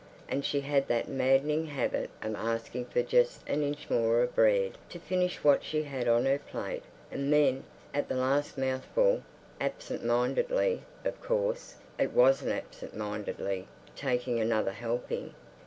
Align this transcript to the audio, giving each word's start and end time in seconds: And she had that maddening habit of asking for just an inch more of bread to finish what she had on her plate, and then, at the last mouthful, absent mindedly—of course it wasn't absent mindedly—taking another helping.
And 0.27 0.43
she 0.43 0.61
had 0.61 0.87
that 0.87 1.07
maddening 1.07 1.67
habit 1.67 2.09
of 2.23 2.33
asking 2.33 2.85
for 2.85 3.03
just 3.03 3.47
an 3.47 3.61
inch 3.61 3.87
more 3.87 4.23
of 4.23 4.33
bread 4.33 4.79
to 4.89 4.97
finish 4.97 5.43
what 5.43 5.63
she 5.63 5.83
had 5.83 6.07
on 6.07 6.25
her 6.25 6.39
plate, 6.39 6.81
and 7.11 7.31
then, 7.31 7.65
at 7.93 8.09
the 8.09 8.15
last 8.15 8.57
mouthful, 8.57 9.21
absent 9.59 10.03
mindedly—of 10.03 11.21
course 11.21 11.75
it 11.99 12.13
wasn't 12.13 12.51
absent 12.53 12.97
mindedly—taking 12.97 14.39
another 14.39 14.71
helping. 14.71 15.35